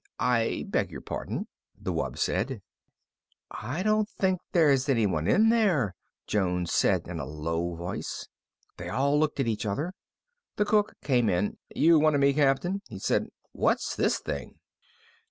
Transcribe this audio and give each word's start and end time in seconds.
"I 0.19 0.65
beg 0.67 0.89
your 0.89 1.01
pardon," 1.01 1.45
the 1.79 1.93
wub 1.93 2.17
said. 2.17 2.63
"I 3.51 3.83
don't 3.83 4.09
think 4.09 4.41
there's 4.51 4.89
anyone 4.89 5.27
in 5.27 5.49
there," 5.49 5.93
Jones 6.25 6.73
said 6.73 7.07
in 7.07 7.19
a 7.19 7.25
low 7.27 7.75
voice. 7.75 8.27
They 8.77 8.89
all 8.89 9.19
looked 9.19 9.39
at 9.39 9.45
each 9.47 9.63
other. 9.67 9.93
The 10.55 10.65
cook 10.65 10.95
came 11.03 11.29
in. 11.29 11.59
"You 11.75 11.99
wanted 11.99 12.17
me, 12.17 12.33
Captain?" 12.33 12.81
he 12.87 12.97
said. 12.97 13.27
"What's 13.51 13.95
this 13.95 14.17
thing?" 14.17 14.55